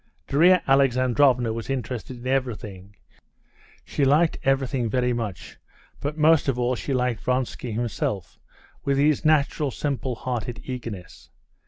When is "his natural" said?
8.97-9.69